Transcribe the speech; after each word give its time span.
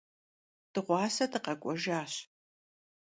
Dığuase 0.73 1.25
dıkhek'uejjaş. 1.31 2.13